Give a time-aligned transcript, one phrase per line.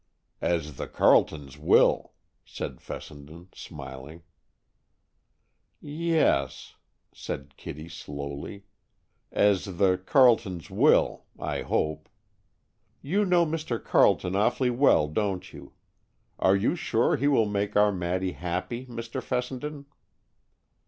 [0.41, 2.13] "As the Carletons will,"
[2.43, 4.23] said Fessenden, smiling.
[5.79, 6.73] "Yes,"
[7.13, 8.63] said Kitty slowly,
[9.31, 12.09] "as the Carletons will—I hope.
[13.03, 13.77] You know Mr.
[13.83, 15.73] Carleton awfully well, don't you?
[16.39, 19.21] Are you sure he will make our Maddy happy, Mr.
[19.21, 19.85] Fessenden?"